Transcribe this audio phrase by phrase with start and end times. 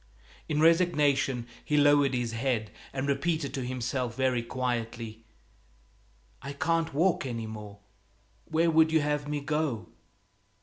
[0.49, 5.23] In resignation he lowered his head and repeated to himself very quietly,
[6.41, 7.77] "I can't walk any more;
[8.45, 9.89] where would you have me go?"